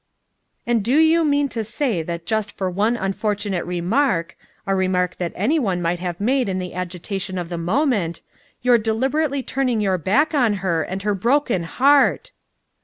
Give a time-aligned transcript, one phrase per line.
[0.65, 4.35] "And do you mean to say that just for one unfortunate remark
[4.65, 8.23] a remark that any one might have made in the agitation of the moment
[8.63, 12.31] you're deliberately turning your back on her, and her broken heart!"